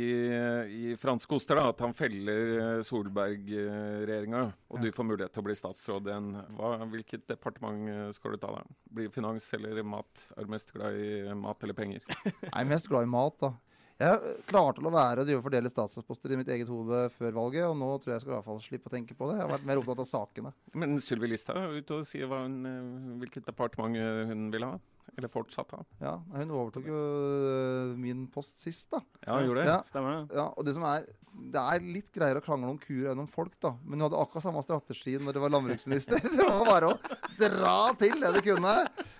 [0.91, 5.57] i franske oster da, at han feller Solberg-regjeringa, og du får mulighet til å bli
[5.57, 6.31] statsråd igjen.
[6.57, 8.65] Hva, hvilket departement eh, skal du ta da?
[8.93, 10.27] Blir finans eller mat?
[10.35, 12.03] Er du mest glad i mat eller penger?
[12.25, 13.53] Jeg er mest glad i mat, da.
[13.97, 17.63] Jeg klarte å være å drive og fordele statsrådsposter i mitt eget hode før valget,
[17.65, 19.39] og nå tror jeg jeg skal i hvert fall slippe å tenke på det.
[19.39, 20.51] Jeg har vært mer opptatt av sakene.
[20.77, 23.97] Men Sylvi Listhaug er ute og sier eh, hvilket departement
[24.29, 24.75] hun vil ha.
[25.17, 25.85] Eller fortsatt har.
[25.97, 28.99] Ja, Hun overtok jo øh, min post sist, da.
[29.25, 29.71] Ja, hun gjorde det.
[29.71, 30.37] Ja, Stemmer det?
[30.37, 31.07] ja, og det som er
[31.53, 33.71] Det er litt greiere å krangle om kuer enn om folk, da.
[33.83, 36.21] Men hun hadde akkurat samme strategi når det var landbruksminister.
[36.37, 38.73] Det var bare å dra til det du kunne.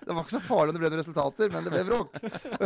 [0.08, 2.16] Det var ikke så farlig om det ble noen resultater, men det ble bråk.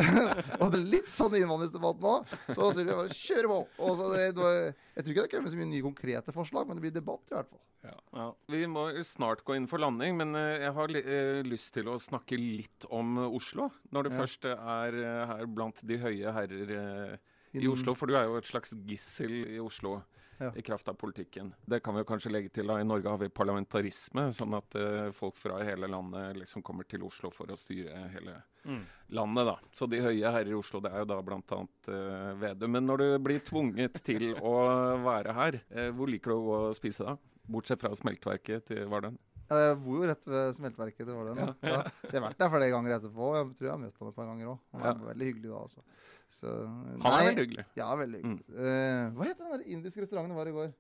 [0.61, 2.15] og det er litt sånn innvandringsdebatt nå.
[2.53, 3.59] Så Sylvia bare kjører på.
[3.83, 6.69] Og så det, det var, jeg tror ikke det kommer så mye nye konkrete forslag,
[6.69, 7.65] men det blir debatt i hvert fall.
[7.83, 8.29] Ja.
[8.47, 11.89] Vi må snart gå inn for landing, men eh, jeg har li eh, lyst til
[11.91, 13.71] å snakke litt om eh, Oslo.
[13.93, 14.19] Når du Ja.
[14.23, 16.71] først eh, er eh, her blant de høye herrer
[17.13, 17.17] eh,
[17.61, 17.95] i Oslo.
[17.95, 20.03] For du er jo et slags gissel i Oslo
[20.41, 20.51] Ja.
[20.57, 21.53] i kraft av politikken.
[21.69, 22.67] Det kan vi jo kanskje legge til.
[22.67, 26.83] da, I Norge har vi parlamentarisme, sånn at uh, folk fra hele landet liksom kommer
[26.89, 28.85] til Oslo for å styre hele Mm.
[29.11, 29.45] landet.
[29.47, 29.57] da.
[29.73, 31.67] Så de høye herrer i Oslo, det er jo da bl.a.
[31.89, 32.71] Uh, Vedum.
[32.73, 36.69] Men når du blir tvunget til å være her, uh, hvor liker du å gå
[36.71, 37.17] og spise da?
[37.49, 39.19] Bortsett fra smeltverket til Vardøen.
[39.53, 41.07] Ja, Jeg bor jo rett ved smelteverket.
[41.09, 41.47] Det var det, nå.
[41.69, 41.83] ja.
[42.03, 43.29] Så jeg har vært der flere ganger etterpå.
[43.37, 44.59] Jeg tror jeg har møtt han et par ganger òg.
[44.73, 45.07] Han var Ja.
[45.13, 45.85] veldig hyggelig da, også.
[46.33, 47.65] Så, Han er veldig hyggelig.
[47.69, 47.77] Mm.
[47.77, 48.47] Ja, veldig hyggelig.
[48.57, 50.73] Eh, hva het den der indiske restauranten var i går?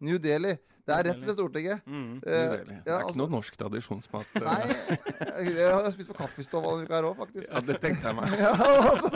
[0.00, 0.56] New Delhi.
[0.90, 1.82] Det er rett ved Stortinget.
[1.86, 2.16] Mm.
[2.16, 2.76] uh, Delhi.
[2.82, 4.26] Det er er ikke altså- noe norsk tradisjonsmat.
[4.34, 4.42] eh.
[4.42, 4.64] Nei,
[5.44, 7.48] jeg, jeg har spist på Kaffestova denne uka her òg, faktisk.
[7.52, 8.32] Ja, det tenkte jeg meg.
[8.40, 9.10] Ja, og, så,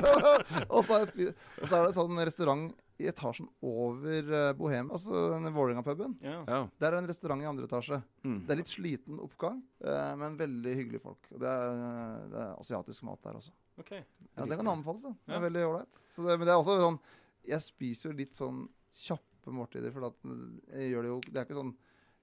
[0.69, 4.53] og, så jeg spist, og så er det en sånn restaurant i etasjen over uh,
[4.55, 6.13] Bohem, altså den Vålerenga-puben.
[6.23, 6.37] Ja.
[6.47, 6.61] Ja.
[6.79, 7.99] Der er en restaurant i andre etasje.
[8.23, 8.37] Mm.
[8.47, 11.27] Det er litt sliten oppgang, uh, men veldig hyggelige folk.
[11.33, 13.51] Det er, eh, det er asiatisk mat der også.
[13.83, 14.05] Okay.
[14.37, 15.03] Ja, Det kan anbefales.
[15.03, 15.11] da.
[15.27, 15.41] Det Ja.
[15.41, 15.99] er veldig ålreit.
[16.23, 17.01] Men det er også sånn
[17.51, 18.69] Jeg spiser jo litt sånn
[19.45, 20.09] kjappe måltider, for
[20.73, 21.75] gjør det jo Det er ikke sånn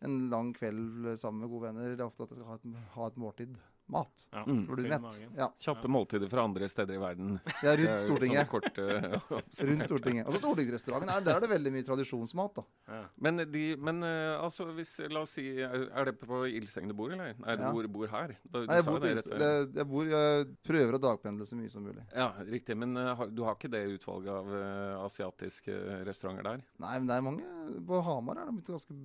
[0.01, 1.93] en lang kveld sammen med gode venner.
[1.93, 3.57] Det er ofte at jeg skal ha et, ha et måltid
[3.91, 4.25] mat.
[4.31, 4.43] Ja.
[4.47, 4.61] Mm.
[4.67, 5.03] For du vet.
[5.03, 5.19] mett.
[5.37, 5.49] Ja.
[5.61, 7.37] Kjappe måltider fra andre steder i verden.
[7.61, 8.49] Det er rundt er Stortinget.
[8.51, 10.25] Kort, uh, Rundt Stortinget.
[10.25, 11.11] Altså så Stortingsrestauranten.
[11.11, 12.65] Der, der er det veldig mye tradisjonsmat, da.
[12.91, 13.01] Ja.
[13.27, 16.95] Men, de, men uh, altså, hvis, la oss si Er er det på Ilseng du
[16.97, 17.35] bor, eller?
[17.39, 17.71] Nei, du Ja.
[17.75, 18.35] bor, bor her.
[18.43, 21.85] Du, du Nei, jeg bor, det jeg bor Jeg prøver å dagpendle så mye som
[21.85, 22.03] mulig.
[22.15, 22.77] Ja, riktig.
[22.79, 25.75] Men uh, du har ikke det utvalget av eh, asiatiske
[26.07, 26.63] restauranter der?
[26.81, 28.95] Nei, men det er mange På Hamar er det ganske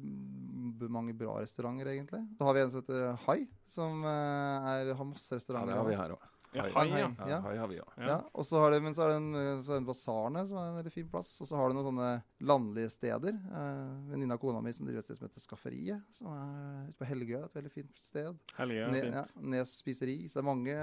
[0.92, 2.22] mange bra restauranter, egentlig.
[2.38, 3.38] Så har vi en som heter Hai,
[3.70, 5.72] som eh, er, har masse restauranter.
[5.72, 6.32] Ja, det har vi her òg.
[6.56, 6.84] Ja, Hai.
[6.88, 7.08] ja.
[7.28, 7.88] Ja, hai har vi òg.
[8.00, 8.06] Ja.
[8.08, 10.44] Ja, og så har det, men så er det en, eh, så er det Basarene,
[10.48, 11.34] som er en veldig fin plass.
[11.44, 12.10] Og så har du noen sånne
[12.48, 13.34] landlige steder.
[13.34, 16.96] Eh, Venninna av kona mi som driver et sted som heter Skafferiet, som er ute
[17.02, 17.42] på Helgøy.
[17.44, 18.38] Et veldig fint sted.
[18.56, 19.18] Helge, Ne, fint.
[19.18, 20.16] ja, Nes spiseri.
[20.30, 20.78] Så det er mange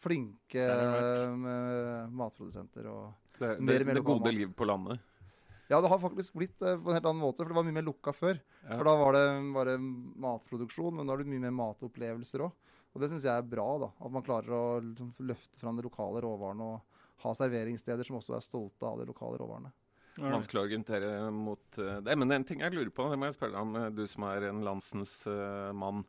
[0.00, 4.98] flinke eh, matprodusenter og Det, Mer det, mer, mer det gode liv på landet.
[5.70, 7.76] Ja, det har faktisk blitt det på en helt annen måte, for det var mye
[7.78, 8.40] mer lukka før.
[8.66, 8.74] Ja.
[8.74, 9.22] For da var det
[9.54, 12.52] bare matproduksjon, men nå er det mye mer matopplevelser òg.
[12.94, 13.90] Og det syns jeg er bra, da.
[14.02, 18.34] At man klarer å liksom, løfte fram de lokale råvarene og ha serveringssteder som også
[18.36, 19.70] er stolte av de lokale råvarene.
[20.20, 22.16] Vanskelig å argumentere mot eh, det.
[22.18, 24.26] Men en ting jeg lurer på, det må jeg spørre deg om, eh, du som
[24.28, 26.02] er en landsens uh, mann.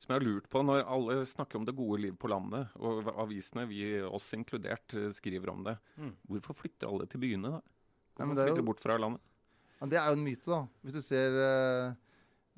[0.00, 3.10] Som jeg har lurt på når alle snakker om det gode liv på landet, og
[3.20, 5.74] avisene, vi oss inkludert, skriver om det.
[6.00, 6.14] Mm.
[6.30, 7.60] Hvorfor flytter alle til byene, da?
[8.16, 9.20] Hvorfor det er jo- flytter de bort fra landet?
[9.80, 10.62] Men det er jo en myte, da.
[10.84, 11.98] Hvis du ser eh,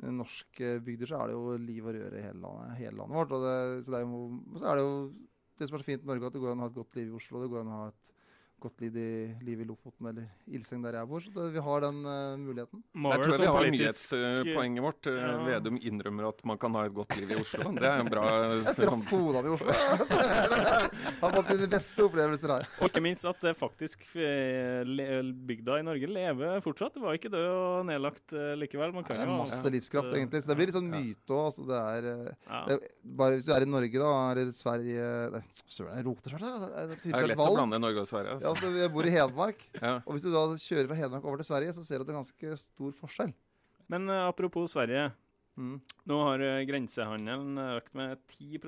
[0.00, 3.34] norske bygder, så er det jo liv og røre i hele landet, hele landet vårt.
[3.44, 4.22] Det, så, det jo,
[4.58, 4.94] så er det jo
[5.58, 6.96] det som er så fint i Norge, at det går an å ha et godt
[6.98, 7.42] liv i Oslo.
[7.42, 8.00] Det går an å ha et
[8.62, 9.08] godt liv i,
[9.44, 11.20] liv i Lofoten eller Ilseng, der jeg bor.
[11.24, 12.82] Så det, vi har den uh, muligheten.
[12.94, 15.06] Må Jeg tror vi har politisk- nyhetspoenget vårt.
[15.10, 15.38] Eh, Ja.
[15.46, 17.72] Vedum innrømmer at man kan ha et godt liv i Oslo.
[17.76, 18.24] Det er en bra
[18.62, 19.72] Jeg traff kona mi i Oslo.
[21.22, 22.66] har fått de beste opplevelser her.
[22.80, 24.82] Og ikke minst at det faktisk eh,
[25.48, 26.94] bygda i Norge lever fortsatt.
[26.96, 28.94] Det var ikke død og nedlagt eh, likevel.
[28.94, 30.42] Man Det er masse ha masse livskraft, eh, egentlig.
[30.44, 31.44] Så det blir litt sånn myte òg.
[31.50, 32.62] Altså, det er eh, Ja.
[32.68, 32.88] det, er-
[33.22, 35.06] bare Hvis du er i Norge, da, eller Sverige
[35.66, 36.42] søren, jeg roter svært.
[36.42, 38.38] Det er Det er lett lett å blande Norge og Sverige.
[38.42, 38.72] Ja, Altså.
[38.78, 39.64] jeg bor i Hedmark.
[39.78, 39.94] Ja.
[40.00, 42.14] Og hvis du da kjører fra Hedmark over til Sverige, så ser du at det
[42.14, 43.32] er ganske stor forskjell.
[43.92, 45.10] Men uh, apropos Sverige.
[45.60, 45.78] Mm.
[46.08, 48.60] Nå har uh, grensehandelen økt med 10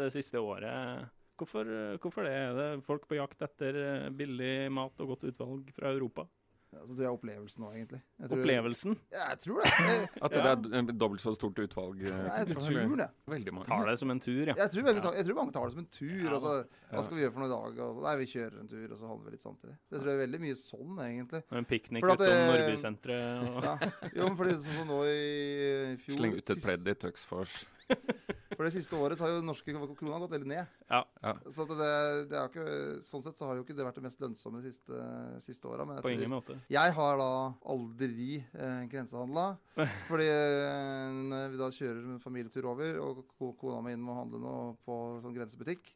[0.00, 1.10] det siste året.
[1.40, 2.32] Hvorfor, eh, hvorfor det?
[2.36, 6.26] Er det folk på jakt etter eh, billig mat og godt utvalg fra Europa?
[6.70, 7.98] Ja, så tror jeg opplevelsen òg, egentlig.
[8.20, 8.92] Jeg tror, Opplevelsen?
[9.10, 9.70] Ja, jeg tror det.
[9.90, 11.98] Jeg, At det er d- dobbelt så stort utvalg.
[12.06, 13.08] eh, jeg tror det.
[13.32, 13.66] Veldig mange.
[13.66, 14.54] Tar det som en tur, ja.
[14.60, 16.14] Jeg tror, veldig, jeg tror mange tar det som en tur.
[16.22, 16.52] Ja, altså,
[16.92, 17.82] hva skal vi gjøre for noe i dag?
[17.88, 19.74] Og så, nei, vi kjører en tur, og så handler vi litt samtidig.
[19.80, 21.42] Så jeg tror det er veldig mye sånn, egentlig.
[21.60, 23.66] En piknik For at utom Nordbysenteret Og...
[23.66, 23.74] Ja.
[24.14, 27.58] Jo, men fordi sånn som nå i fjor Sleng ut et pledd i Tøksfors.
[28.60, 30.66] For det siste året så har jo den norske krona gått veldig ned.
[30.92, 30.98] Ja.
[31.24, 31.30] Ja.
[31.48, 31.92] Så at det,
[32.28, 32.64] det er ikke,
[33.06, 34.98] sånn sett så har jo ikke det vært det mest lønnsomme de siste,
[35.46, 35.86] siste åra.
[35.88, 36.56] Men jeg, På tror- ingen måte.
[36.68, 37.28] jeg har da
[37.72, 39.46] aldri eh, grensehandla.
[40.10, 44.42] Fordi eh, når vi da kjører familietur over, og ko- kona mi inn må handle
[44.44, 45.94] noe på sånn grensebutikk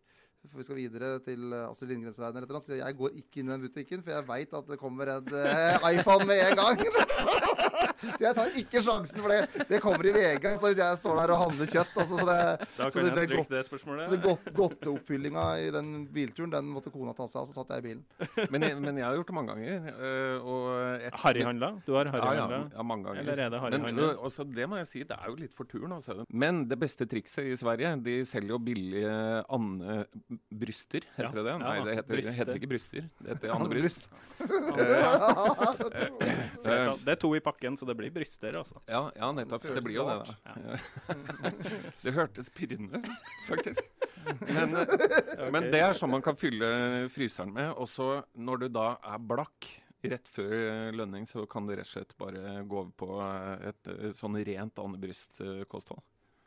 [0.51, 2.63] for vi skal videre til eh, Astrid Lindgrens verden eller noe.
[2.65, 5.31] Så jeg går ikke inn i den butikken, for jeg veit at det kommer en
[5.33, 6.83] uh, iPhone med en gang.
[8.19, 9.65] så jeg tar ikke sjansen for det.
[9.71, 11.95] Det kommer i VG så hvis jeg står der og handler kjøtt.
[11.97, 14.05] Altså, så det, Da så kan det, jeg det, stryke godt, det spørsmålet.
[14.05, 17.49] så det godt, godteoppfyllinga i den bilturen, den måtte kona ta seg av.
[17.51, 18.05] Så satt jeg i bilen.
[18.53, 19.89] Men, jeg- men jeg har gjort det mange ganger.
[19.95, 20.69] eh, og
[21.09, 21.71] et- Harryhandla?
[21.87, 23.21] Du har Ja, ja, ja, mange ganger.
[23.25, 24.17] Eller er det Men harryhandel?
[24.29, 25.93] også, det må jeg si, det er jo litt for turen.
[25.97, 26.25] Altså.
[26.31, 29.15] Men det beste trikset i Sverige, de selger jo billige
[29.49, 30.34] andebryster,
[31.15, 31.55] Ja, heter det det?
[31.63, 33.09] Nei, det heter, det heter ikke bryster.
[33.21, 34.09] Det heter andre bryst.
[36.65, 38.81] Det er to i pakken, så det blir bryster, altså.
[38.91, 39.63] Ja, ja, nettopp.
[39.67, 40.35] Det Det blir jo det, da.
[42.05, 43.11] det hørtes pirrende ut,
[43.49, 43.85] faktisk.
[44.49, 46.69] Men, eh, men det er sånn man kan fylle
[47.13, 47.75] fryseren med.
[47.77, 49.69] Og så når du da er blakk
[50.09, 53.69] rett før eh, lønning, så kan du rett og slett bare gå over på eh,
[53.71, 56.03] et, eh, sånn rent andebrystkosthold.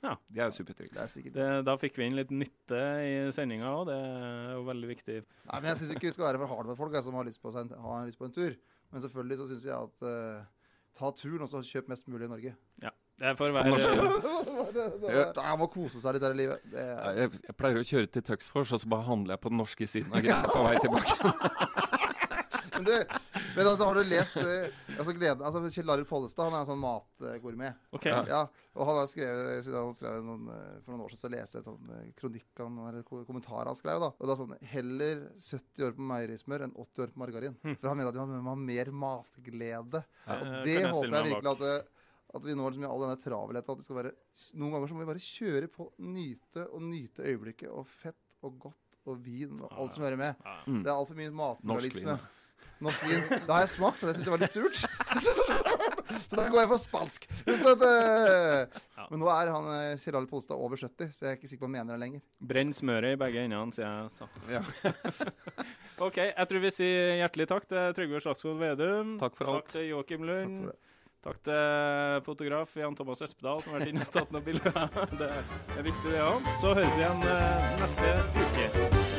[0.07, 0.15] Ja.
[0.31, 1.17] Det er supertriks.
[1.35, 5.17] Er da fikk vi inn litt nytte i sendinga òg, det er jo veldig viktig.
[5.23, 7.27] Nei, men Jeg syns ikke vi skal være for harde med folk jeg, som har
[7.27, 8.55] lyst på, har lyst på en tur.
[8.93, 10.45] Men selvfølgelig så syns jeg at uh,
[10.97, 12.55] ta turen og så kjøp mest mulig i Norge.
[12.83, 12.93] Ja.
[13.17, 13.87] Det får være Norsk
[14.77, 16.67] det, jeg må kose seg litt her i livet.
[16.69, 19.53] Det er, Jeg, jeg pleier å kjøre til Tuxfors, og så bare handler jeg på
[19.53, 22.03] den norske siden av grensa på vei tilbake.
[22.77, 22.93] men, du,
[23.57, 26.69] men altså, har du lest eh, altså, gleden, altså, Kjell Arild Pollestad han er en
[26.69, 27.81] sånn matgourmet.
[27.97, 28.13] Okay.
[28.29, 28.43] Ja.
[28.77, 31.63] Og han har skrevet, han skrev noen, eh, For noen år siden så leste jeg
[31.65, 33.99] en sånn eh, kronikk han, eller ko- kommentar han skrev.
[34.03, 37.57] da, og det er sånn, Heller 70 år på meierismør enn 80 år på margarin.
[37.65, 40.03] For han mener at vi må ha mer matglede.
[40.27, 41.93] Ja, Og det jeg håper jeg virkelig at,
[42.37, 44.11] at vi nå liksom i all denne travelheten at det skal være
[44.59, 47.71] Noen ganger så må vi bare kjøre på, nyte og nyte øyeblikket.
[47.73, 50.35] Og fett og godt og vin og alt som hører med.
[50.43, 50.55] Ja.
[50.67, 51.39] Det er altfor mye Norsk vin.
[51.39, 52.17] matmoralisme.
[52.83, 53.23] Norsk vin.
[53.31, 54.81] Det har jeg smakt, og det syns jeg var litt surt.
[56.29, 57.27] så da går jeg for spansk.
[57.47, 59.05] Så at, eh, Ja.
[59.11, 61.63] Men nå er han eh, Kjell Arne Polstad over 70, så jeg er ikke sikker
[61.63, 62.23] på om han mener det lenger.
[62.51, 64.11] Brenn smøret i begge endene, sier jeg.
[64.17, 64.27] Så.
[64.51, 64.61] Ja.
[66.07, 69.15] OK, jeg tror vi sier hjertelig takk til Trygve Slagsvold Vedum.
[69.21, 69.69] Takk for alt.
[69.69, 70.67] Takk til Joakim Lund.
[70.69, 70.83] Takk.
[71.27, 74.79] Takk til fotograf Jan Thomas Espedal, som har vært inne og tatt noen bilder.
[75.19, 76.51] Det er viktig, det òg.
[76.61, 79.16] Så høres vi igjen eh, neste uke.